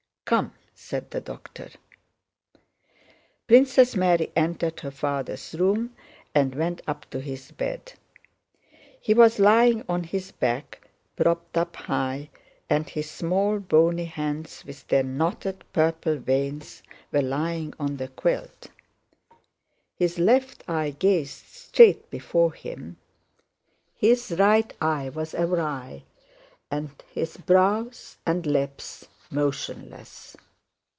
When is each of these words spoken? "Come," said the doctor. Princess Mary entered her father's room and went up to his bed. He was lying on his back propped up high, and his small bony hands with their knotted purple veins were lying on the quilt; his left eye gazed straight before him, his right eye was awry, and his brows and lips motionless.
"Come," 0.23 0.53
said 0.73 1.11
the 1.11 1.19
doctor. 1.19 1.71
Princess 3.47 3.97
Mary 3.97 4.31
entered 4.33 4.79
her 4.79 4.89
father's 4.91 5.53
room 5.55 5.93
and 6.33 6.55
went 6.55 6.81
up 6.87 7.05
to 7.09 7.19
his 7.19 7.51
bed. 7.51 7.91
He 9.01 9.13
was 9.13 9.39
lying 9.39 9.83
on 9.89 10.05
his 10.05 10.31
back 10.31 10.87
propped 11.17 11.57
up 11.57 11.75
high, 11.75 12.29
and 12.69 12.87
his 12.87 13.11
small 13.11 13.59
bony 13.59 14.05
hands 14.05 14.63
with 14.65 14.87
their 14.87 15.03
knotted 15.03 15.65
purple 15.73 16.15
veins 16.17 16.81
were 17.11 17.21
lying 17.21 17.73
on 17.77 17.97
the 17.97 18.07
quilt; 18.07 18.67
his 19.97 20.17
left 20.17 20.63
eye 20.65 20.95
gazed 20.97 21.45
straight 21.47 22.09
before 22.09 22.53
him, 22.53 22.95
his 23.97 24.31
right 24.39 24.73
eye 24.79 25.09
was 25.09 25.35
awry, 25.35 26.03
and 26.69 26.91
his 27.11 27.35
brows 27.35 28.15
and 28.25 28.45
lips 28.45 29.09
motionless. 29.33 30.35